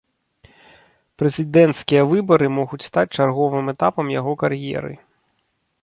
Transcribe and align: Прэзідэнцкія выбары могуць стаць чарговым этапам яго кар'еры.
Прэзідэнцкія 1.21 2.01
выбары 2.13 2.47
могуць 2.57 2.83
стаць 2.89 3.07
чарговым 3.19 3.65
этапам 3.75 4.05
яго 4.19 4.33
кар'еры. 4.47 4.93